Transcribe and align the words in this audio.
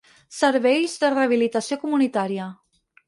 Serveis 0.35 0.95
de 1.03 1.11
rehabilitació 1.15 1.79
comunitària. 1.85 2.49